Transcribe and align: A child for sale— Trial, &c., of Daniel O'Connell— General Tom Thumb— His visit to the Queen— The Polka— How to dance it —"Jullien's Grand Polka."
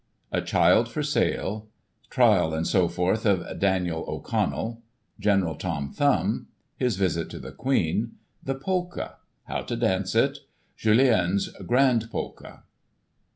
A 0.31 0.41
child 0.41 0.89
for 0.89 1.03
sale— 1.03 1.67
Trial, 2.09 2.65
&c., 2.65 2.79
of 2.79 3.59
Daniel 3.59 4.03
O'Connell— 4.07 4.81
General 5.19 5.53
Tom 5.53 5.91
Thumb— 5.93 6.47
His 6.75 6.97
visit 6.97 7.29
to 7.29 7.37
the 7.37 7.51
Queen— 7.51 8.13
The 8.41 8.55
Polka— 8.55 9.17
How 9.43 9.61
to 9.61 9.75
dance 9.75 10.15
it 10.15 10.39
—"Jullien's 10.83 11.49
Grand 11.67 12.09
Polka." 12.09 12.61